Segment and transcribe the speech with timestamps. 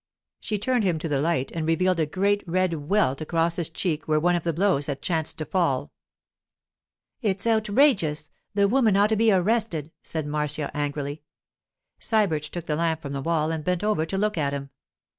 [0.39, 4.07] She turned him to the light and revealed a great red welt across his cheek
[4.07, 5.91] where one of the blows had chanced to fall.
[7.21, 8.31] 'It's outrageous!
[8.55, 11.21] The woman ought to be arrested!' said Marcia, angrily.
[11.99, 14.71] Sybert took the lamp from the wall and bent over to look at him.